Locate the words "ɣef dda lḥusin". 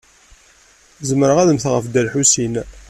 1.73-2.53